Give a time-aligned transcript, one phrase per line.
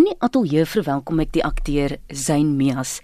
[0.00, 2.94] In die ateljee verwelkom ek die akteur Zain Mias.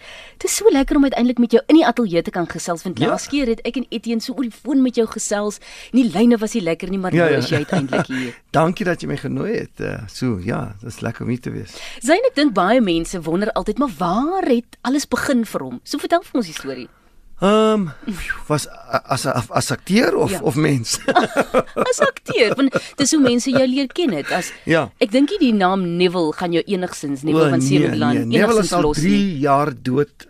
[0.41, 2.99] Dit is so lekker om uiteindelik met jou in die ateljee te kan gesels want
[3.03, 3.11] Ja.
[3.11, 5.59] laas keer het ek en Etienne so oor die foon met jou gesels.
[5.93, 7.39] En die lyne was nie lekker nie, maar Ja, nou ja.
[7.43, 8.39] is jy uiteindelik hier.
[8.57, 9.77] Dankie dat jy my genooi het.
[9.81, 11.77] Uh, so ja, dit is lekker om hier te wees.
[12.01, 15.81] Zain, ek dink baie mense wonder altyd, maar waar het alles begin vir hom?
[15.85, 16.89] So vertel vir ons die storie.
[17.41, 18.15] Ehm um,
[18.49, 18.67] was
[19.05, 20.41] as as, as akteur of Ja.
[20.41, 20.99] of mens?
[21.91, 24.31] As akteur, want dis hoe mense jou leer ken het.
[24.33, 24.87] As ja.
[24.99, 28.39] ek dink nie die naam Neville gaan jou enigsins Neville O, van nee, Sewenland nee,
[28.39, 29.39] Neville enigsins is al los 3 nie.
[29.45, 30.29] jaar dood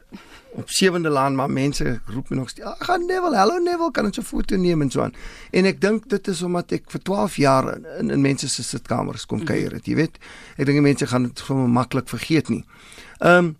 [0.56, 4.04] op sewende laan maar mense roep my nog steeds "Ag, gaan Neville hallo Neville kan
[4.04, 5.12] ons 'n foto neem en so aan
[5.52, 8.62] en ek dink dit is omdat ek vir 12 jaar in, in, in mense se
[8.62, 10.18] sitkamers kom kuier het jy weet
[10.56, 12.64] ek dink mense gaan dit sommer maklik vergeet nie
[13.20, 13.56] ehm um,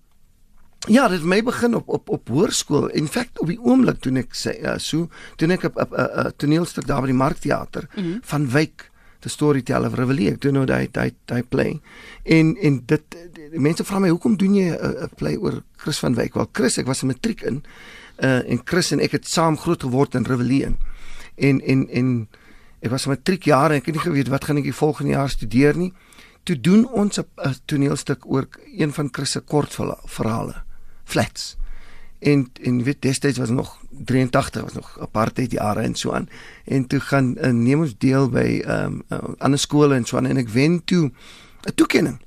[0.89, 2.89] Ja, dit het my begin op op op hoërskool.
[2.89, 6.87] In feite op die oomblik toe ek sê uh, so, toe ek 'n 'n toneelstuk
[6.87, 8.21] daar by die Markteater mm -hmm.
[8.23, 10.33] van Wyk the storyteller Reveille.
[10.33, 11.81] Ek doen nou daai daai daai play.
[12.25, 16.15] En en dit die mense vra my hoekom doen jy 'n play oor Chris van
[16.15, 16.35] Wyk?
[16.35, 17.65] Wel Chris, ek was 'n matriek in
[18.23, 20.75] uh en Chris en ek het saam groot geword in Reveille.
[21.37, 22.29] En en en
[22.81, 25.29] ek was 'n matriekjaar en ek het nie geweet wat gaan ek die volgende jaar
[25.31, 25.93] studeer nie.
[26.45, 28.47] Toe doen ons 'n 'n toneelstuk oor
[28.79, 30.66] een van Chris se kortverhale,
[31.07, 31.55] Flats.
[32.19, 36.29] En en weet destyds was nog 83 was nog apartheid jare en so aan.
[36.65, 40.17] En toe gaan uh, neem ons deel by ehm um, uh, ander skole en so
[40.17, 41.11] aan en ek wen toe
[41.63, 42.19] 'n toekenning.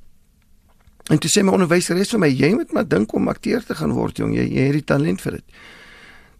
[1.10, 3.92] En toe sê my onderwyseres vir my jy moet maar dink om akteur te gaan
[3.98, 5.46] word jong, jy jy het die talent vir dit.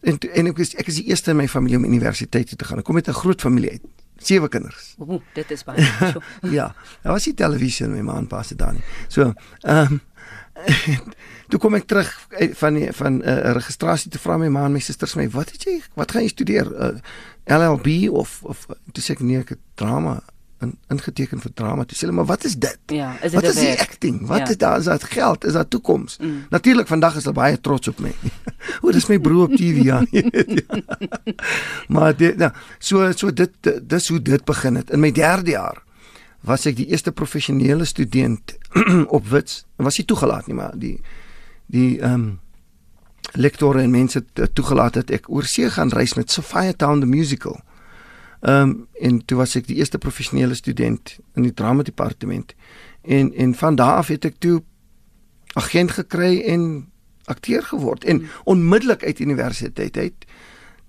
[0.02, 2.58] En toe, en ek is ek is die eerste in my familie om universiteit toe
[2.58, 2.80] te gaan.
[2.80, 3.88] Ek kom met 'n groot familie uit.
[4.18, 4.96] Sewe kinders.
[5.00, 5.80] Ooh, dit is baie.
[6.58, 8.84] ja, daar was nie televisie in my ma en pa se daar nie.
[9.08, 10.02] So, ehm um,
[11.50, 14.66] toe kom ek terug uit- van die, van 'n uh, registrasie te vra my ma
[14.66, 16.68] en my susters my, "Wat het jy wat gaan jy studeer?
[16.72, 16.98] Uh,
[17.58, 20.20] LLB of of toe sê ek nee, ek het drama
[20.62, 21.84] in, ingeteken vir drama.
[21.86, 23.80] Toe sê hulle, "Maar wat is dit?" Ja, is dit Wat is die werk?
[23.82, 24.28] acting?
[24.28, 24.50] Wat Ja.
[24.50, 25.46] is daar is daar geld?
[25.46, 26.18] Is daar toekoms?
[26.22, 26.46] Mm.
[26.50, 28.14] Natuurlik vandag is hulle baie trots op my.
[28.84, 30.04] o, dis my broer op TV ja.
[30.12, 30.22] ja.
[31.94, 33.52] maar dit nou, so so dit
[33.84, 34.90] dis hoe dit begin het.
[34.92, 35.82] In my 3de jaar
[36.42, 38.58] was ek die eerste professionele student
[39.18, 39.66] op Wits.
[39.76, 41.00] Was nie toegelaat nie, maar die
[41.70, 42.40] die ehm um,
[43.38, 47.06] lektore en mense het toegelaat het ek oor see gaan reis met Sophia Town the
[47.06, 47.60] musical.
[48.42, 52.56] Ehm um, en toe was ek die eerste professionele student in die drama departement.
[53.02, 54.62] En en van daar af het ek toe
[55.54, 56.90] agent gekry en
[57.26, 60.26] akteur geword en onmiddellik uit universiteit uit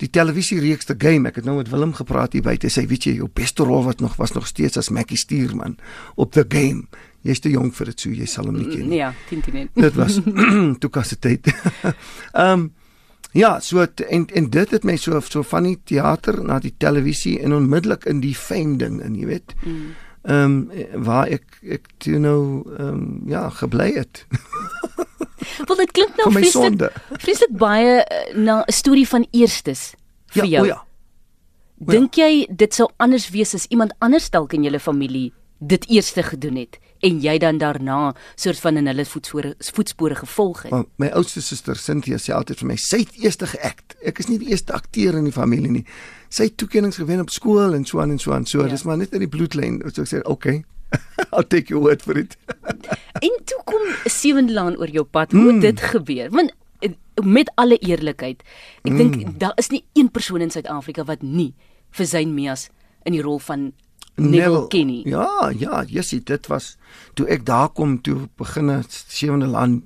[0.01, 3.17] die televisiereeks The Game ek het nou met Willem gepraat hier buite sê weet jy
[3.21, 5.77] jou beste rol wat nog was nog steeds as Mackie Stuurman
[6.17, 6.89] op The Game.
[7.27, 9.01] Jy's te jonk vir dit so jy sal hom nie ken nie.
[9.03, 9.69] Ja, Tintin.
[9.77, 10.21] dit was
[10.83, 12.71] toe kasse tyd ehm um,
[13.37, 16.75] ja so het, en en dit het my so so van die teater na die
[16.79, 19.55] televisie en onmiddellik in die fame ding in jy weet.
[19.63, 19.93] Mm.
[20.23, 22.41] ehm um, waar ek ek toe nou
[22.79, 24.27] ehm um, ja gebly het
[25.67, 29.95] Wel dit klink nou vreeslik vreeslik baie eh, na 'n storie van eerstes
[30.27, 30.63] vir ja jou.
[30.63, 30.85] o ja ja.
[31.93, 36.23] Dink jy dit sou anders wees as iemand anders dalk in julle familie dit eerste
[36.23, 40.71] gedoen het en jy dan daarna soort van in hulle voetspore voetspore gevolg het?
[40.71, 43.97] Maar my oudste suster Cynthia sê altyd vir my, sy het eers geact.
[44.05, 45.87] Ek is nie die eerste akteur in die familie nie.
[46.29, 48.47] Sy het toekennings gewen op skool en so aan en so aan.
[48.47, 48.69] So, Ja.
[48.69, 49.83] dis maar net in die bloedlyn.
[49.95, 50.65] So ek sê, "Okay.
[51.33, 52.37] I'll take your word for it."
[53.21, 55.33] En toe kom 'n sewende laan oor jou pad.
[55.33, 55.61] Hoe het Mm.
[55.61, 56.31] dit gebeur?
[56.31, 56.91] Want eh,
[57.25, 58.43] met alle eerlikheid,
[58.83, 61.55] ek dink daar is nie een persoon in Suid-Afrika wat nie
[61.91, 62.69] vir Zayn Meas
[63.05, 63.73] in die rol van
[64.17, 65.09] Neville ken nie.
[65.09, 66.77] Ja, ja, Jessie, dit was
[67.15, 69.83] toe ek daar kom toe begin het sewende land.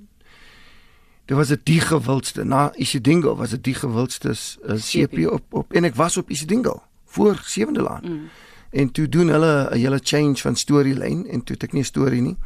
[1.27, 2.45] Dit was dit die gewildste.
[2.45, 4.29] Na Isidingo was dit die gewildste
[4.69, 8.09] uh, CP op op en ek was op Isidingo voor sewende land.
[8.09, 8.29] Mm.
[8.75, 11.93] En toe doen hulle 'n hele change van storielyn en toe het ek nie 'n
[11.93, 12.37] storie nie.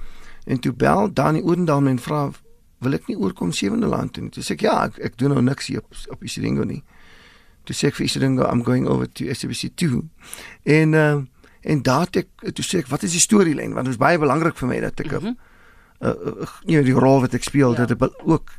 [0.45, 2.31] En toe bel Dani Oudendal my en vra
[2.79, 4.31] wil ek nie oorkom sewende land toe nie.
[4.31, 6.83] Toe sê ek ja, ek, ek doen nou niks hier op op Isidingo nie.
[7.65, 10.03] Toe sê ek vir Isidingo I'm going over to SABC 2.
[10.63, 11.17] En uh,
[11.61, 14.19] en daar het ek toe sê ek wat is die storielyn want dit is baie
[14.19, 15.37] belangrik vir my dat ek 'n mm -hmm.
[16.01, 17.85] uh, uh, uh, die rol wat ek speel Ja.
[17.85, 18.51] dat dit ook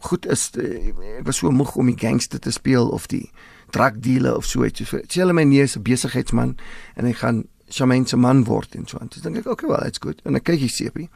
[0.00, 3.30] goed is uh, ek was so moeg om die gangster te speel of die
[3.76, 4.84] drugdealer of so iets.
[4.88, 6.56] So, sê hulle my nee is 'n besigheidsman
[6.96, 9.08] en hy gaan Charmaine se man word en so aan.
[9.10, 10.20] Dis dink ek okay well that's good.
[10.24, 11.08] En ek kyk hier sepie.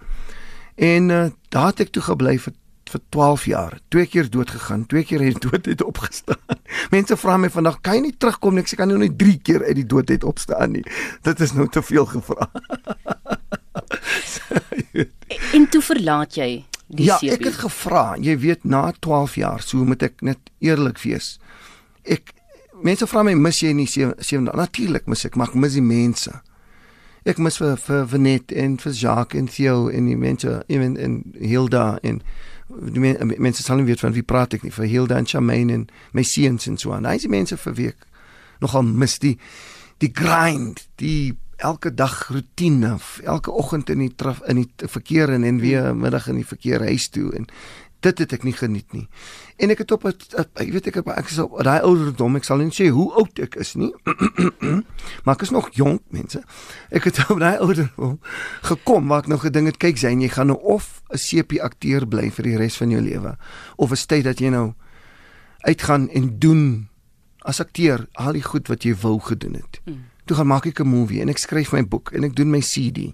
[0.74, 2.56] En uh, daar het ek toe gebly vir
[2.90, 3.78] vir 12 jaar.
[3.94, 6.58] Twee keer dood gegaan, twee keer uit die dood het opgestaan.
[6.90, 9.38] Mense vra my vandag, "Kan jy nie terugkom nie?" Ek sê, "Kan nou net 3
[9.38, 10.82] keer uit die dood het opstaan nie."
[11.22, 12.50] Dit is nou te veel gevra.
[15.54, 17.36] En toe verlaat jy die ja, CP.
[17.36, 21.38] ek het gevra, jy weet na 12 jaar, so moet ek net eerlik wees.
[22.02, 22.34] Ek
[22.82, 25.84] mense vra my mis jy nie sewe sewe natuurlik mis ek, maar ek mis die
[25.84, 26.32] mense.
[27.28, 31.18] Ek mis vir vir Venet en vir Jacques en Theo en die mense en en
[31.36, 32.22] Hilda en
[32.70, 35.74] die men, mense sal nie weet van wie praat ek nie vir Hilda en Charmaine
[35.74, 35.84] en
[36.16, 37.08] my seuns en so aan.
[37.08, 38.08] Hy is die mense vir week
[38.64, 39.36] nogal mis die
[40.00, 42.94] die grind, die elke dag rotine,
[43.28, 46.80] elke oggend in die traf, in die verkeer en, en weer middag in die verkeer
[46.88, 47.50] huis toe en
[48.00, 49.06] dit het ek nie geniet nie.
[49.60, 52.72] En ek het op ek weet ek ek is op daai ouderdom, ek sal nie
[52.74, 53.92] sê hoe oud ek is nie.
[55.24, 56.42] maar ek is nog jonk, mense.
[56.90, 58.18] Ek het op daai ouderdom
[58.66, 62.06] gekom waar ek nou gedink het, kyk sien jy gaan nou of 'n sepie akteur
[62.06, 63.36] bly vir die res van jou lewe
[63.76, 64.74] of 'n tyd dat jy nou
[65.66, 66.88] uitgaan en doen
[67.44, 69.80] as akteur al die goed wat jy wou gedoen het.
[69.84, 72.50] Mm toe gaan maak ek 'n movie en ek skryf my boek en ek doen
[72.50, 73.10] my CD.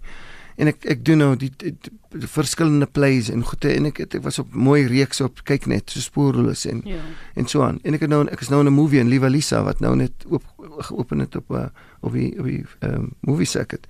[0.57, 4.01] En ek ek doen nou die, die, die, die verskillende plays en goeie en ek
[4.01, 7.03] het, ek was op mooi reeks op kyk net so spoorloos en ja.
[7.37, 7.81] en so aan.
[7.85, 9.95] En ek het nou ek is nou in 'n movie in Liva Lisa wat nou
[9.97, 10.45] net oop
[10.89, 11.69] geopen het op uh,
[12.01, 13.87] op die op die um, movie circuit.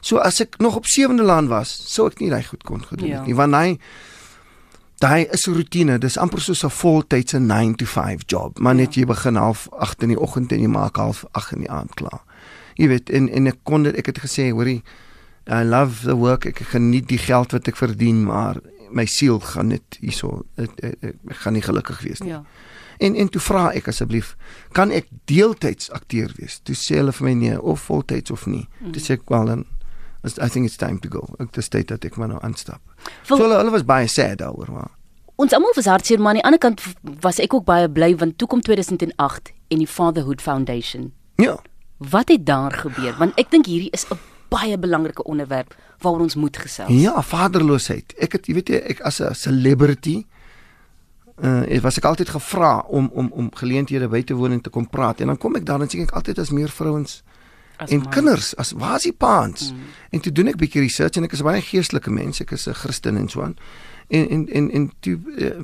[0.00, 3.08] So as ek nog op sewende laan was, sou ek nie reg goed kon gedoen
[3.08, 3.18] ja.
[3.18, 3.34] het nie.
[3.38, 3.78] Want hy
[4.98, 5.98] daai is 'n rotine.
[5.98, 8.58] Dis amper soos 'n voltydse 9 to 5 job.
[8.58, 9.00] Maar net ja.
[9.00, 11.94] jy begin half 8 in die oggend en jy maak half 8 in die aand
[11.94, 12.26] klaar
[12.78, 14.80] jy weet en en ek kon dit ek het gesê hoorie
[15.48, 18.60] I love the work ek geniet die geld wat ek verdien maar
[18.90, 22.34] my siel gaan net hierso ek, ek, ek, ek gaan nie gelukkig wees nie.
[22.36, 22.42] Ja.
[22.98, 24.34] En en toe vra ek asseblief
[24.76, 26.58] kan ek deeltyds akteur wees?
[26.66, 28.66] Toe sê hulle vir my nee of voltyds of nie.
[28.80, 28.92] Mm.
[28.96, 29.66] Toe sê ek wel dan
[30.28, 31.22] I think it's time to go.
[31.38, 32.82] Ek het gesê dat ek maar nou aanstap.
[33.22, 34.94] Vol, so hulle, hulle was baie sad daaroor maar
[35.38, 36.82] Ons almal was hartseer maar aan die ander kant
[37.22, 41.12] was ek ook baie bly want toe kom 2008 en die Fatherhood Foundation.
[41.38, 41.54] Ja.
[41.98, 43.14] Wat het daar gebeur?
[43.20, 44.18] Want ek dink hierdie is 'n
[44.48, 46.92] baie belangrike onderwerp waaroor ons moet gesels.
[47.02, 48.14] Ja, vaderloosheid.
[48.18, 50.24] Ek het jy weet jy ek as 'n celebrity
[51.42, 54.70] uh ek was ek altyd gevra om om om geleenthede by te woon en te
[54.70, 57.22] kom praat en dan kom ek daar en sien ek altyd as meer vrouens
[57.76, 58.10] as en man.
[58.10, 59.72] kinders as waar is die paans?
[59.72, 59.78] Mm.
[60.10, 62.74] En toe doen ek bietjie research en ek is baie geestelike mens, ek is 'n
[62.74, 63.56] Christen en so aan.
[64.08, 65.62] En en en en toe uh,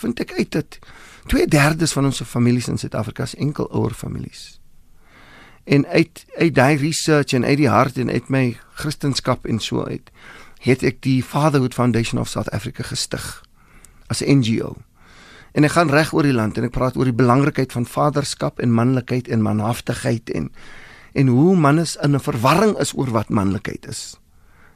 [0.00, 0.78] vind ek uit dat
[1.26, 4.57] 2/3 van ons families in Suid-Afrika is enkelouer families
[5.68, 8.44] en uit uit daai research en uit die hart en uit my
[8.80, 10.10] kristendom en so uit
[10.64, 13.42] het ek die Fatherhood Foundation of South Africa gestig
[14.08, 14.76] as 'n NGO.
[15.52, 18.58] En ek gaan reg oor die land en ek praat oor die belangrikheid van vaderskap
[18.58, 20.50] en manlikheid en manhaftigheid en
[21.12, 24.18] en hoe manne in 'n verwarring is oor wat manlikheid is.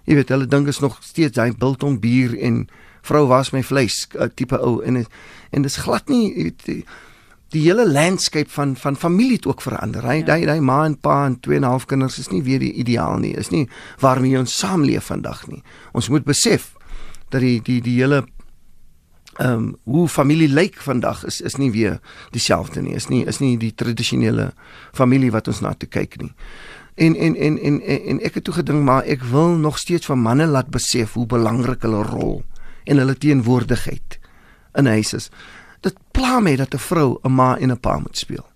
[0.05, 2.69] Jy weet, hulle dink is nog steeds hy biltong bier en
[3.03, 5.07] vrou was my vleis tipe ou en
[5.51, 6.85] en dis glad nie jy weet
[7.53, 10.05] die hele landscape van van familie het ook verander.
[10.09, 10.37] Hy ja.
[10.37, 12.73] hy hy ma en pa en twee en 'n half kinders is nie weer die
[12.73, 13.35] ideaal nie.
[13.37, 13.69] Is nie
[14.01, 15.63] waarmee ons saamleef vandag nie.
[15.93, 16.73] Ons moet besef
[17.29, 18.25] dat die die die hele
[19.41, 22.01] ehm um, hoe familie lyk vandag is is nie weer
[22.31, 22.95] dieselfde nie.
[22.95, 24.53] Is nie is nie die tradisionele
[24.93, 26.33] familie wat ons na toe kyk nie.
[26.95, 30.07] En en en en en, en ek het toe gedink maar ek wil nog steeds
[30.07, 32.43] van manne laat besef hoe belangrik hulle rol
[32.85, 34.19] en hulle teenwoordigheid
[34.75, 35.31] in huis is
[35.83, 38.47] dit pla my dat 'n vrou 'n ma en 'n pa moet speel.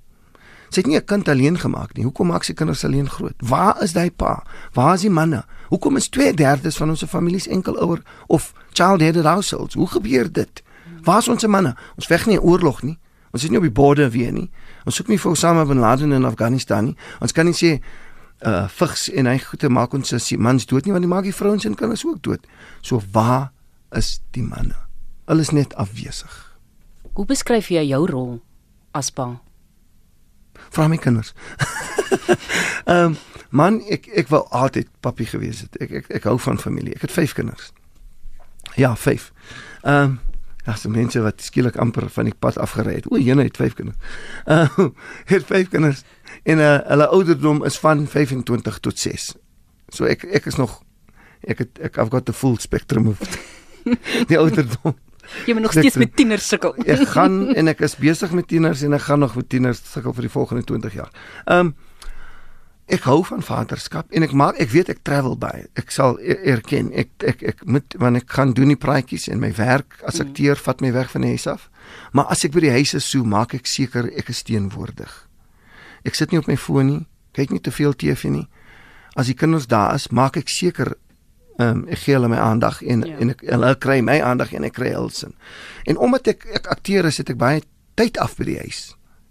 [0.70, 2.04] Sy het nie 'n kind alleen gemaak nie.
[2.04, 3.34] Hoekom maak sy kinders alleen groot?
[3.38, 4.42] Waar is daai pa?
[4.72, 5.44] Waar is die manne?
[5.68, 9.74] Hoekom is 2/3 van ons families enkelouer of child-headed households?
[9.74, 10.62] Hoe gebeur dit?
[11.02, 11.76] Waar is ons manne?
[11.96, 12.98] Ons veg nie 'n oorlog nie.
[13.30, 14.50] Ons is nie op die borde weer nie.
[14.84, 16.96] Ons soek nie vir Osama bin Laden in Afghanistan nie.
[17.20, 17.80] Ons kan nie sê
[18.46, 21.34] uh vigs en hy goeie maak ons se mans dood nie want die maak die
[21.34, 22.46] vrouens en kinders ook dood.
[22.80, 23.52] So waar
[23.92, 24.76] is die manne?
[25.26, 26.45] Hulle is net afwesig.
[27.16, 28.32] Hoe beskryf jy jou rol
[28.92, 29.30] as pa?
[30.68, 31.32] Vra my kinders.
[32.84, 33.16] Ehm um,
[33.56, 35.78] man, ek ek wou altyd papi gewees het.
[35.80, 36.92] Ek ek ek hou van familie.
[36.98, 37.70] Ek het 5 kinders.
[38.76, 39.30] Ja, 5.
[39.88, 40.18] Ehm
[40.66, 43.08] um, so mense wat skielik amper van die pad afgery het.
[43.08, 44.20] O, jene het 5 kinders.
[44.44, 44.92] Uh
[45.32, 46.04] het 5 kinders
[46.44, 49.32] en uh, hulle ouderdom is van 25 tot 6.
[49.88, 50.82] So ek ek is nog
[51.48, 53.24] ek het ek I've got the full spectrum of
[54.28, 55.00] die ouderdom.
[55.46, 56.74] Jy moet nog steeds met tieners sukkel.
[56.86, 60.14] ek gaan en ek is besig met tieners en ek gaan nog met tieners sukkel
[60.16, 61.12] vir die volgende 20 jaar.
[61.44, 61.76] Ehm um,
[62.86, 65.64] ek hou van vaderskap en ek maak ek weet ek travel baie.
[65.74, 69.42] Ek sal e-, erken ek ek ek moet wanneer ek gaan doen die praatjies en
[69.42, 70.28] my werk as mm.
[70.28, 71.66] akteur vat my weg van die huis af.
[72.14, 75.10] Maar as ek by die huis is, so maak ek seker ek is teenwoordig.
[76.06, 77.02] Ek sit nie op my foon nie,
[77.34, 78.46] kyk nie te veel TV nie.
[79.18, 80.94] As die kinders daar is, maak ek seker
[81.56, 83.16] Ehm um, ek gee hulle my aandag en ja.
[83.16, 85.32] en ek hulle kry my aandag en ek kry hulsin.
[85.88, 87.62] En omdat ek ek akteer is, het ek baie
[87.96, 88.82] tyd af by die huis.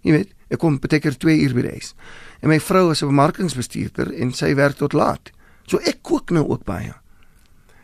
[0.02, 1.94] Jy weet, ek kom baie keer 2 uur by die huis.
[2.42, 5.30] En my vrou is 'n bemarkingsbestuurder en sy werk tot laat.
[5.66, 6.94] So ek kook nou ook baie.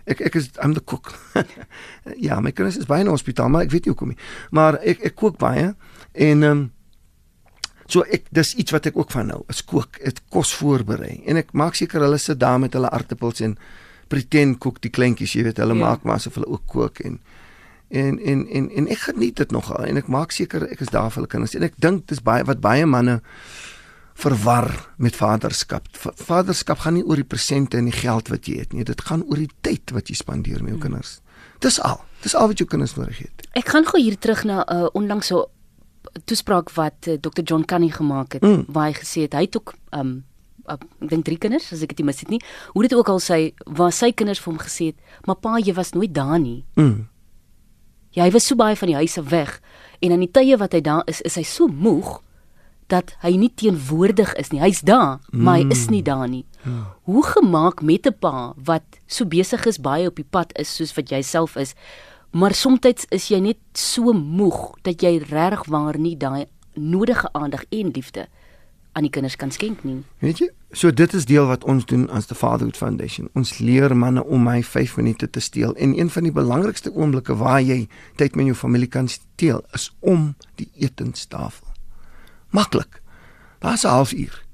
[0.07, 1.15] Ek ek is I'm the cook.
[2.27, 4.19] ja, my kinders is baie in die hospitaal, maar ek weet nie hoekom nie.
[4.51, 5.75] Maar ek ek kook baie
[6.13, 6.71] en ehm um,
[7.93, 11.37] So ek dis iets wat ek ook van nou, is kook, dit kos voorberei en
[11.37, 13.57] ek maak seker hulle sit daar met hulle aartappels en
[14.13, 15.85] pretend kook die kleintjies, jy weet, hulle ja.
[15.87, 17.21] maak maar asof hulle ook kook en
[17.93, 21.11] en en en en ek geniet dit nogal en ek maak seker ek is daar
[21.13, 23.21] vir hulle kinders en ek dink dis baie wat baie manne
[24.23, 25.89] verwar met vaderskap.
[26.29, 29.25] Vaderskap gaan nie oor die persente en die geld wat jy het nie, dit gaan
[29.25, 31.17] oor die tyd wat jy spandeer met jou kinders.
[31.65, 32.03] Dis al.
[32.23, 33.47] Dis al wat jou kinders nodig het.
[33.59, 35.49] Ek gaan gou hier terug na 'n uh, onlangs so
[36.25, 38.65] toespraak wat uh, Dr John Canny gemaak het mm.
[38.69, 40.25] waar hy gesê het hy het ook um
[40.67, 42.41] uh, ek dink drie kinders as ek dit mis het nie.
[42.75, 45.75] Hoe dit ook al sy waar sy kinders vir hom gesê het, "Maar pa, jy
[45.75, 47.09] was nooit daar nie." Mm.
[48.11, 49.61] Ja, hy was so baie van die huis af weg
[50.01, 52.21] en aan die tye wat hy daar is, is hy so moeg
[52.93, 54.61] dat hy nie teenwoordig is nie.
[54.61, 55.43] Hy's daar, mm.
[55.43, 56.45] maar hy is nie daar nie.
[56.65, 56.97] Ja.
[57.09, 60.95] Hoe gemaak met 'n pa wat so besig is baie op die pad is soos
[60.95, 61.75] wat jy self is,
[62.31, 67.65] maar soms is jy net so moeg dat jy regtig waar nie daai nodige aandag
[67.71, 68.29] en liefde
[68.93, 70.03] aan die kinders kan skenk nie.
[70.19, 70.49] Weet jy?
[70.77, 73.29] So dit is deel wat ons doen as the Fatherhood Foundation.
[73.37, 77.37] Ons leer manne om my 5 minute te steel en een van die belangrikste oomblikke
[77.41, 77.87] waar jy
[78.21, 81.67] tyd met jou familie kan steel is om die etenstafel.
[82.53, 83.01] Maklik.
[83.61, 84.45] Daar's 'n halfuur.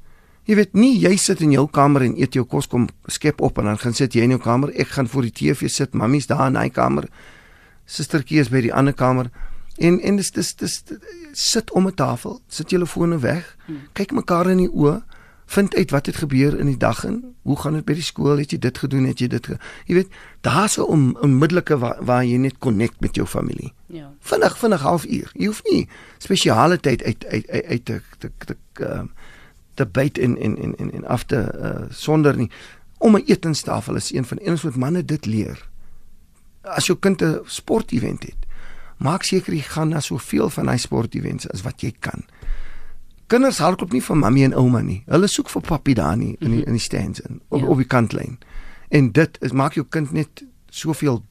[0.45, 3.59] Jy weet nie jy sit in jou kamer en eet jou kos kom skep op
[3.59, 4.73] en dan gaan sit jy in jou kamer.
[4.75, 5.95] Ek gaan voor die TV sit.
[5.95, 7.09] Mammie's daar in hy kamer.
[7.85, 9.31] Sustertjie is by die ander kamer.
[9.79, 10.83] En en dis dis dis
[11.33, 13.57] sit om 'n tafel, sit julle fone weg.
[13.67, 13.81] Hmm.
[13.93, 15.03] Kyk mekaar in die oë.
[15.47, 18.37] Vind uit wat het gebeur in die dag en hoe gaan dit by die skool?
[18.37, 19.05] Het jy dit gedoen?
[19.05, 20.09] Het jy dit ge Jy weet,
[20.41, 23.73] daar's 'n on, onmiddellike waar, waar jy net connect met jou familie.
[23.87, 24.13] Ja.
[24.21, 25.31] Vinnig, vinnig halfuur.
[25.35, 29.03] Jy hoef nie spesiale tyd uit uit uit, uit te te te uh,
[29.75, 32.51] te byt in in in in af te uh, sonder nie.
[32.99, 35.69] Om 'n etenstafel is een van eens wat manne dit leer.
[36.63, 38.48] As jou kind 'n sportevent het,
[38.99, 42.27] maak seker jy gaan na soveel van hy sportevents as wat jy kan.
[43.29, 45.03] Kinders hardloop nie vir mammy en ouma nie.
[45.07, 46.69] Hulle soek vir papi daar nie in die, mhm.
[46.69, 47.67] in die stands in op, ja.
[47.67, 48.39] op die kantlyn.
[48.89, 51.23] En dit is maak jou kind net soveel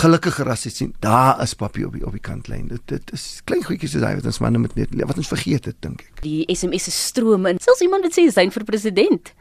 [0.00, 2.68] gelukkiger as jy sien daar is papie op die op die kantlyn.
[2.70, 5.68] Dit dit is klein goedjies soos hy wat ons manne met net wat ons vergeet
[5.68, 6.22] het dink ek.
[6.24, 7.60] Die SMS se stroom in.
[7.62, 9.32] Selfs iemand wat sê hy is vir president.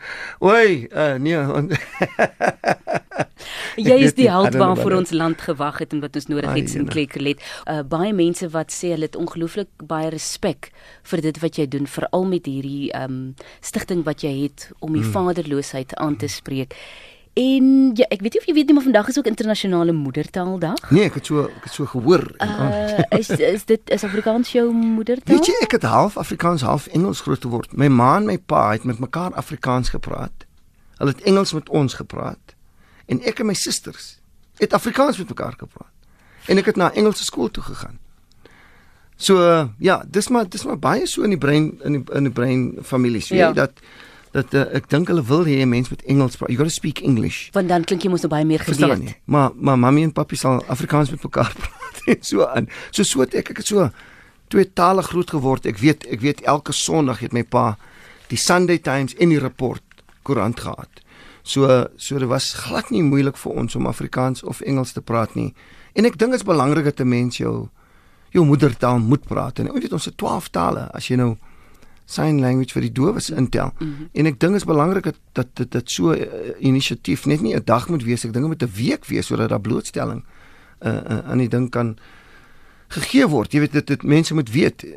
[0.43, 1.37] Oei, uh, nee.
[3.83, 6.89] jy is die held waarvoor ons land gewag het en wat ons nodig het in
[6.89, 7.43] Klerklet.
[7.65, 10.71] Uh, baie mense wat sê hulle het ongelooflik baie respek
[11.11, 13.21] vir dit wat jy doen veral met hierdie um
[13.61, 15.15] stigting wat jy het om die hmm.
[15.15, 16.75] vaderloosheid aan te spreek.
[17.39, 20.89] En ja, ek weet nie of jy weet nie, maar vandag is ook internasionale moedertaaldag.
[20.89, 22.25] Nee, ek het so ek het so gehoor.
[22.43, 25.37] Uh, is is dit is Afrikaans jou moedertaal?
[25.37, 27.75] Weet jy, ek het half Afrikaans, half Engels groot geword.
[27.77, 30.47] My ma en my pa het met mekaar Afrikaans gepraat.
[30.99, 32.55] Hulle het Engels met ons gepraat.
[33.09, 34.17] En ek en my susters
[34.61, 35.93] het Afrikaans met mekaar gepraat.
[36.45, 37.97] En ek het na Engelse skool toe gegaan.
[39.19, 39.35] So
[39.83, 42.61] ja, dis maar dis maar baie so in die brein in die in die brein
[42.87, 43.51] families, weet jy, ja.
[43.53, 43.81] dat
[44.31, 46.53] dat uh, ek dink hulle wil hê 'n mens moet Engels praat.
[46.53, 47.49] You got to speak English.
[47.51, 49.17] Want dan klink jy mos nou baie meer geleerd.
[49.25, 52.69] Maar maar mami en papi sal Afrikaans met mekaar praat en so aan.
[52.91, 53.89] So so ek ek het so
[54.47, 55.65] twee tale groot geword.
[55.65, 57.77] Ek weet ek weet elke Sondag het my pa
[58.29, 59.83] die Sunday Times en die Report
[60.23, 60.98] koerant gehad.
[61.49, 61.65] So
[61.97, 65.53] so dit was glad nie moeilik vir ons om Afrikaans of Engels te praat nie.
[65.97, 67.69] En ek dink dit is belangrik dat 'n mens jou
[68.29, 69.59] jou moedertaal moet praat.
[69.59, 70.91] En jy weet ons het 12 tale.
[70.93, 71.37] As jy nou
[72.05, 73.71] sign language vir die dowes intel.
[73.79, 74.09] Mm -hmm.
[74.13, 76.27] En ek dink is belangrik dat dat dit dit so 'n uh,
[76.59, 79.49] inisiatief net nie 'n dag moet wees, ek dink dit moet 'n week wees sodat
[79.49, 80.23] daar blootstelling
[80.81, 81.97] uh, uh aan die ding kan
[82.87, 83.51] gegee word.
[83.51, 84.91] Jy weet dit dit mense moet weet uh,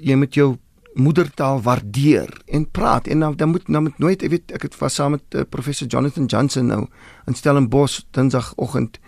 [0.00, 0.56] jy moet jou
[0.94, 4.78] moedertaal waardeer en praat en dan dan moet dan moet nooit ek weet ek het
[4.78, 6.86] was saam met uh, professor Jonathan Johnson nou
[7.26, 9.00] in Stellenbosch Dinsdagoggend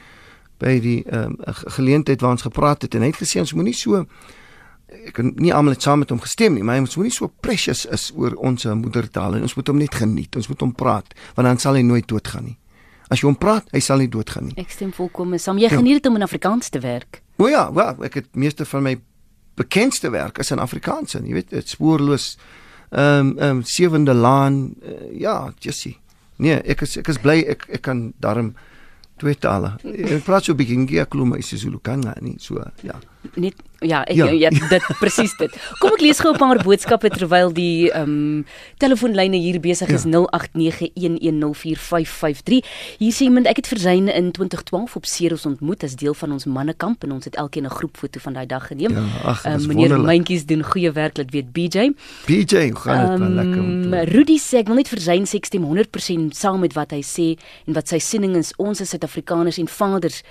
[0.59, 1.29] by die uh,
[1.77, 4.05] geleentheid waar ons gepraat het en hy het gesê ons moenie so
[4.87, 7.85] ek kan nie almal saam met hom gestem nie, maar hy moet nie so precious
[7.93, 10.39] is oor ons moedertaal en ons moet hom net geniet.
[10.39, 12.57] Ons moet hom praat, want dan sal hy nooit doodgaan nie.
[13.11, 14.57] As jy hom praat, hy sal nie doodgaan nie.
[14.59, 15.61] Ek stem volkome saam.
[15.63, 15.79] Jy ja.
[15.79, 17.21] geniet dit om in Afrikaans te werk.
[17.39, 18.95] O ja, wel, ek het meeste van my
[19.57, 22.35] bekendste werk is in Afrikaans, jy weet, dit spoorloos
[22.91, 25.97] ehm um, ehm um, sewende laan uh, ja, Jessie.
[26.39, 28.55] Nee, ek is ek is bly ek ek kan daarom
[29.19, 29.75] twee tale.
[29.83, 33.01] Ek praat so bietjie Ngiyakhluma isiZulu kan nie, so ja
[33.35, 33.55] net
[33.85, 35.51] ja, ek ja, ja dit presies dit.
[35.81, 38.45] Kom ek lees gou 'n paar boodskappe terwyl die ehm um,
[38.79, 40.11] telefoonlyne hier besig is ja.
[40.11, 40.17] 0891104553.
[42.99, 46.45] Hier sê iemand ek het versyne in 2012 op Ceres ontmoet as deel van ons
[46.45, 48.93] mannekamp en ons het elkeen 'n groepfoto van daai dag geneem.
[48.93, 51.93] Ja, ag, uh, meneer Mentjies doen goeie werk, dit weet BJ.
[52.27, 54.05] BJ, gaan dit um, lekker te.
[54.13, 57.37] Rudy sê ek wil net versyne sê ek stem 100% saam met wat hy sê
[57.67, 60.23] en wat sy siening is ons as Suid-Afrikaners en vaders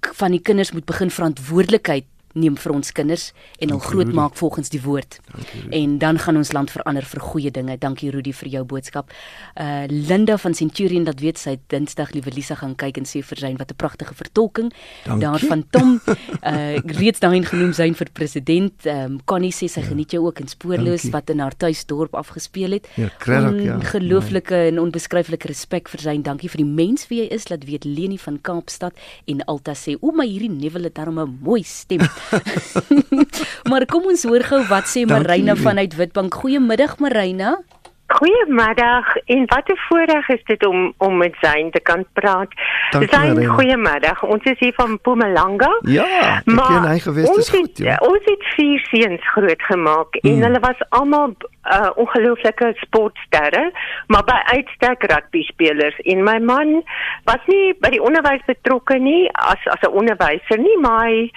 [0.00, 2.04] van die kinders moet begin verantwoordelikheid
[2.36, 5.18] neem vir ons kinders en hul grootmaak volgens die woord.
[5.32, 7.78] Dankie, en dan gaan ons land verander vir goeie dinge.
[7.80, 9.12] Dankie Rudy vir jou boodskap.
[9.54, 13.40] Uh Linda van Centurion dat weet sy Dinsdag liewe Lisa gaan kyk en sê vir
[13.40, 14.72] sy wat 'n pragtige vertolking
[15.04, 16.00] daarvan Tom
[16.52, 18.86] uh reeds daarin genoem sy vir president.
[18.86, 19.86] Ehm um, Connie sê sy ja.
[19.86, 21.12] geniet jou ook in spoorloos Dankie.
[21.12, 22.88] wat in haar tuisdorp afgespeel het.
[22.96, 23.76] Ja, krak ja.
[23.76, 24.68] Ongelooflike nee.
[24.68, 27.48] en onbeskryflike respek vir en dankie vir die mens wie hy is.
[27.50, 31.38] Laat weet Leni van Kaapstad en Alta sê o my hierdie Neville het darem 'n
[31.42, 32.00] mooi stem.
[33.70, 36.34] maar kom ons hoor gou wat sê Marina vanuit Witbank.
[36.34, 37.56] Goeiemiddag Marina.
[38.06, 42.48] Goeiemiddag en wat 'n voorreg is dit om om met Zain te kan praat.
[42.90, 44.22] Zain, goeiemiddag.
[44.22, 45.78] Ons is hier van Mpumalanga.
[45.80, 47.96] Ja, ek ken hy gewees, dis goed, ja.
[47.98, 50.42] Ons het vier seuns grootgemaak en hmm.
[50.42, 51.34] hulle was almal
[51.72, 53.72] uh, ongelooflike sportsterre,
[54.06, 55.98] maar by uitstek rugby spelers.
[55.98, 56.82] En my man
[57.24, 61.30] was nie by die onderwys betrokke nie as as 'n onderwyser nie, maar hy,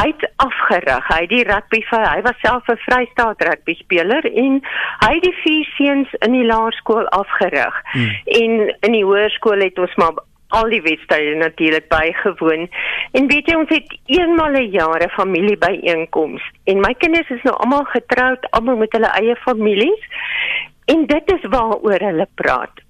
[0.00, 1.08] hy het afgerig.
[1.08, 4.62] Hy het die rugby vir hy was self 'n Vrystaat rugby speler en
[5.04, 7.80] hy het die vier seuns in die laerskool afgerig.
[7.92, 8.10] Hmm.
[8.24, 10.20] En in die hoërskool het ons maar
[10.52, 12.68] al die wedstryde natuurlik bygewoon.
[13.12, 17.56] En weet jy ons het eenmal 'n jaar 'n familiebyeenkoms en my kinders is nou
[17.56, 20.02] almal getroud, almal met hulle eie families.
[20.84, 22.81] En dit is waaroor hulle praat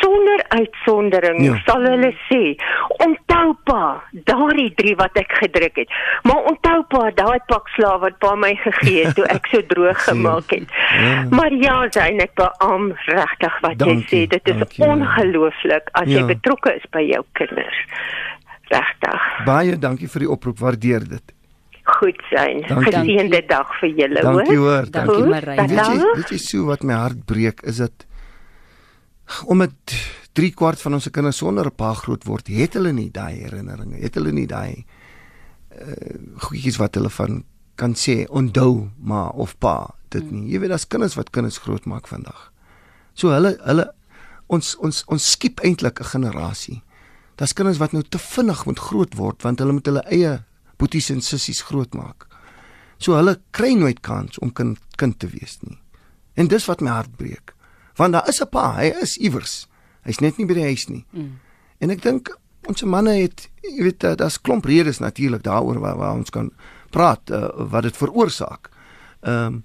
[0.00, 1.56] sonder uitsondering ja.
[1.66, 2.54] sal hulle sê
[3.02, 3.82] onthou pa
[4.28, 5.94] daardie drie wat ek gedruk het.
[6.28, 9.98] Maar onthou pa daai pak slaaf wat pa my gegee het toe ek so droog
[10.06, 10.70] gemaak het.
[10.96, 11.14] Ja.
[11.34, 16.20] maar ja sien ek beam regtig wat dankie, jy sê dit is ongelooflik as ja.
[16.20, 17.80] jy betrokke is by jou kinders.
[18.70, 19.30] Regtig.
[19.46, 21.34] Baie dankie vir die oproep waardeer dit.
[21.86, 24.42] Goed sien geseënde dag vir julle hoor.
[24.42, 24.90] Dankie hoor.
[24.90, 25.30] Dankie.
[25.30, 28.06] Marina weet jy weet jy so wat my hart breek is dit
[29.44, 29.72] omdat
[30.36, 34.00] 3 kwart van ons kinders sonder 'n pa groot word, het hulle nie daai herinneringe,
[34.00, 34.84] het hulle nie daai
[35.76, 37.44] uh goedjies wat hulle van
[37.76, 40.52] kan sê onthou ma of pa dit nie.
[40.52, 42.52] Jy weet as kinders wat kinders groot maak vandag.
[43.14, 43.92] So hulle hulle
[44.52, 46.82] ons ons ons skiep eintlik 'n generasie.
[47.36, 50.44] Daar's kinders wat nou te vinnig moet groot word want hulle moet hulle eie
[50.78, 52.26] boeties en sissies grootmaak.
[52.98, 55.78] So hulle kry nooit kans om kind kind te wees nie.
[56.34, 57.55] En dis wat my hart breek
[57.96, 59.66] want daar is 'n pa, hy is iewers.
[60.02, 61.04] Hy's net nie by die huis nie.
[61.10, 61.38] Mm.
[61.78, 65.96] En ek dink ons manne het, jy weet, uh, daar's klomp redes natuurlik daaroor waar,
[65.96, 66.50] waar ons kan
[66.90, 68.70] praat uh, wat dit veroorsaak.
[69.20, 69.64] Ehm um,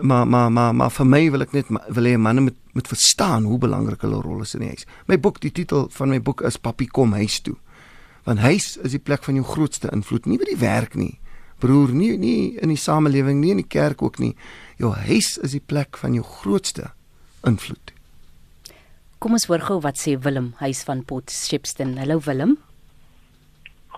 [0.00, 3.44] maar maar maar maar vir my wil ek net wil hê manne moet moet verstaan
[3.46, 4.86] hoe belangrik hulle rol is in die huis.
[5.06, 7.54] My boek, die titel van my boek is Papi kom huis toe.
[8.24, 11.20] Want huis is die plek van jou grootste invloed, nie by die werk nie.
[11.62, 14.34] Broer, nie nie in die samelewing nie, in die kerk ook nie.
[14.82, 16.90] Jou huis is die plek van jou grootste
[17.46, 17.92] invloed.
[19.18, 21.96] Kom ons hoor gou wat sê Willem huis van Potchefstroom.
[21.96, 22.58] Hallo Willem.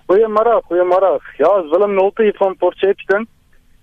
[0.07, 1.17] Goeiemôre, goeiemôre.
[1.37, 3.27] Ja, is Willem Nolte van Potchefstroom.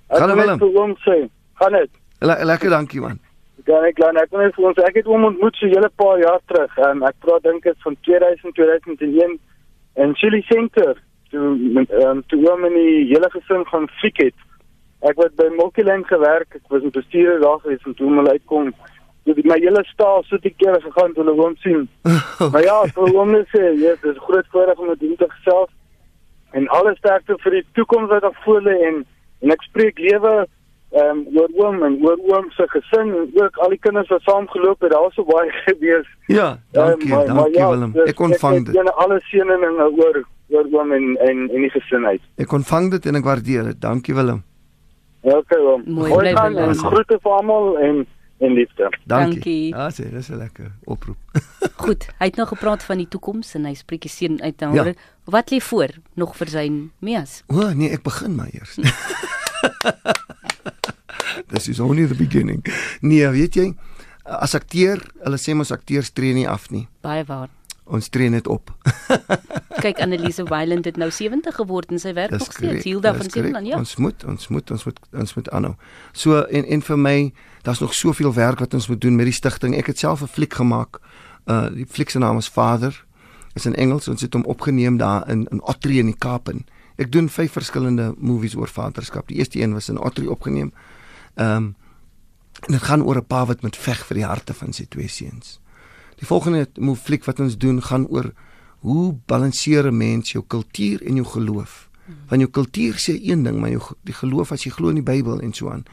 [0.09, 0.57] Hallo Willem.
[0.62, 1.18] Ek wil sê,
[1.61, 1.90] gaan dit?
[2.24, 3.20] Le lekker, dankie man.
[3.64, 6.18] Ja, ek glo net net vir ons ek het hom ontmoet so 'n hele paar
[6.20, 6.72] jaar terug.
[6.79, 9.38] Um, ek praat dink dit van 2000 2001
[9.96, 10.96] in Chili Center
[11.31, 11.44] toe
[12.03, 14.38] um, toe hom en die hele gesin gaan fliek het.
[15.00, 16.55] Ek het by Mokiland gewerk.
[16.55, 18.74] Ek was 'n bestuurder daar gewees en toe hom uitkom
[19.24, 21.88] dit my hele staal so te kere gegaan toe hulle hom sien.
[22.04, 22.50] okay.
[22.52, 25.72] Maar ja, vir hom is dit ja, dit is groot voorreg om dit te gesels
[26.54, 29.02] en alles sterkte vir die toekoms wat daar voor lê en
[29.44, 30.34] en ek spreek lewe
[30.94, 34.22] ehm um, oor oom en oor oom se gesin en ook al die kinders wat
[34.22, 36.06] saam geloop het, daar was so baie gewees.
[36.26, 37.94] Ja, dankie, um, maar, dankie maar ja, Willem.
[38.06, 38.76] Ek ontvang dit.
[38.76, 40.20] Ek het alle seëninge oor
[40.54, 42.22] oor oom en en en die gesin uit.
[42.46, 43.80] Ek ontvang dit en ek waardeer dit.
[43.80, 44.44] Dankie Willem.
[45.24, 45.82] Ja, okay, oom.
[45.98, 46.78] Mooi bly Willem.
[46.84, 48.00] Groete vir almal en
[48.38, 48.90] en liefde.
[49.07, 49.68] Dankie.
[49.75, 51.16] Ja, sê, dis 'n lekker oproep.
[51.85, 54.66] Goed, hy het nou gepraat van die toekoms en hy spreek die seën uit na
[54.68, 54.77] hom.
[54.77, 54.94] Ja.
[55.25, 56.66] Wat lê voor nog vir sy
[56.99, 57.42] mees?
[57.49, 58.79] O, nee, ek begin maar eers.
[61.53, 62.64] This is only the beginning.
[63.01, 63.75] Nee, weet jy,
[64.25, 66.88] as akteur, hulle sê mos akteurs tree nie af nie.
[67.01, 67.49] Baie waar.
[67.85, 68.70] Ons tree net op.
[69.85, 72.85] Kyk Annelise Weiland het nou 70 geword en sy werk nog steeds.
[72.85, 73.77] Hilda van Siemens, ja.
[73.77, 75.75] Ons moet ons moet ons moet ons moet aanhou.
[76.12, 77.16] So en en vir my,
[77.62, 79.77] daar's nog soveel werk wat ons moet doen met die stigting.
[79.77, 81.01] Ek het self 'n fliek gemaak.
[81.44, 83.05] Uh die fliek se naam is Father.
[83.55, 84.09] Is in Engels.
[84.09, 86.49] Ons het hom opgeneem daar in in Ottery in die Kaap.
[86.97, 89.29] Ek doen vyf verskillende movies oor vaderskap.
[89.29, 90.73] Die eerste een was in Ottery opgeneem.
[91.35, 91.75] Ehm um,
[92.64, 95.09] en dit gaan oor 'n pa wat met veg vir die harte van sy twee
[95.09, 95.61] seuns.
[96.20, 98.33] Die volgende fliek wat ons doen gaan oor
[98.85, 101.88] hoe balanseer 'n mens jou kultuur en jou geloof.
[102.29, 105.03] Want jou kultuur sê een ding, maar jou die geloof as jy glo in die
[105.03, 105.85] Bybel en so aan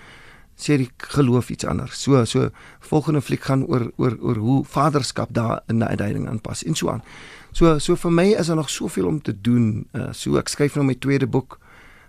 [0.62, 2.02] sê die geloof iets anders.
[2.02, 6.64] So so volgende fliek gaan oor oor oor hoe vaderskap daar in 'n uitdaging aanpas
[6.64, 7.04] en so aan.
[7.52, 9.88] So so vir my is daar nog soveel om te doen.
[9.92, 11.60] Uh, so ek skryf nou my tweede boek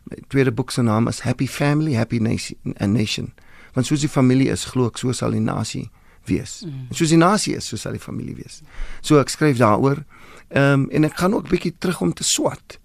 [0.05, 3.33] My tweede boek se naam is Happy Family, Happy Nation, a Nation.
[3.73, 5.91] Want soos die familie is, glo ek so sal die nasie
[6.29, 6.63] wees.
[6.67, 6.87] Mm.
[6.89, 8.61] En soos die nasie is, so sal die familie wees.
[9.01, 10.05] So ek skryf daaroor.
[10.53, 12.79] Ehm um, en ek gaan ook bietjie terug om te swat.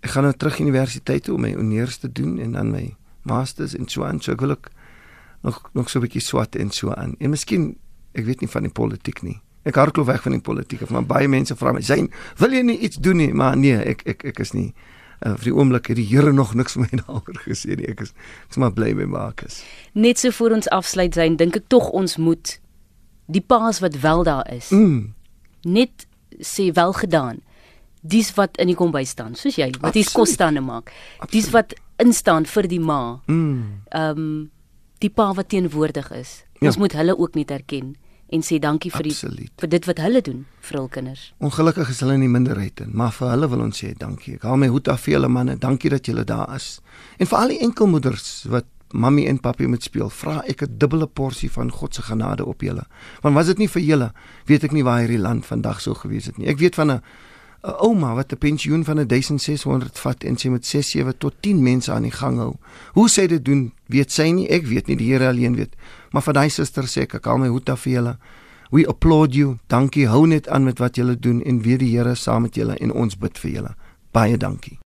[0.00, 3.74] Ek gaan nou terug universiteit toe om my honeurs te doen en dan my masters
[3.74, 4.20] en so aan.
[4.20, 4.70] So ek wil ook
[5.42, 7.14] nog nog so 'n bietjie swat en so aan.
[7.18, 7.76] En miskien
[8.14, 9.40] ek weet nie van die politiek nie.
[9.62, 12.78] Ek hardloop weg van die politiek, maar baie mense vra my, "Sein, wil jy nie
[12.78, 14.74] iets doen nie?" Maar nee, ek ek ek is nie
[15.24, 17.88] uh, vir die oomblik het die Here nog niks vir my daaroor gesê nie.
[17.92, 18.12] Ek is
[18.46, 19.62] ek is maar bly met Marcus.
[19.92, 22.58] Net so voor ons afsluit zijn, dink ek tog ons moet
[23.26, 24.70] die paas wat wel daar is.
[24.70, 25.14] Mm.
[25.66, 26.06] Net
[26.40, 27.42] sê wel gedaan.
[28.06, 30.14] Dis wat in die kombuis staan, soos jy, wat die Absoluut.
[30.14, 30.92] kosstande maak.
[31.32, 33.20] Dis wat instaan vir die ma.
[33.26, 33.82] Mm.
[33.90, 34.36] Ehm um,
[35.04, 36.44] die pa wat teenwoordig is.
[36.56, 36.70] Ja.
[36.70, 37.96] Ons moet hulle ook net erken
[38.28, 39.52] en sê dankie vir die Absoluut.
[39.60, 41.32] vir dit wat hulle doen vir hul kinders.
[41.38, 44.34] Ongelukkig is hulle in die minderheid en maar vir hulle wil ons sê dankie.
[44.34, 45.56] Ek haal my hoed af vir julle manne.
[45.58, 46.80] Dankie dat julle daar is.
[47.18, 51.06] En vir al die enkelmoeders wat mammy en papi moet speel, vra ek 'n dubbele
[51.06, 52.86] porsie van God se genade op julle.
[53.22, 54.12] Want was dit nie vir julle,
[54.46, 56.46] weet ek nie waar hierdie land vandag sou gewees het nie.
[56.48, 57.02] Ek weet van 'n
[57.66, 61.62] 'n ouma wat 'n pensioen van 1600 vat en sy met 6, 7 tot 10
[61.62, 62.54] mense aan die gang hou.
[62.92, 65.76] Hoe sy dit doen, weet sy nie, ek weet nie, die Here alleen weet.
[66.10, 68.18] Maar vir daai suster sê ek, ek haal my hoed af vir julle.
[68.70, 69.58] We applaud you.
[69.66, 70.08] Dankie.
[70.08, 72.92] Hou net aan met wat julle doen en weet die Here saam met julle en
[72.92, 73.74] ons bid vir julle.
[74.12, 74.85] Baie dankie.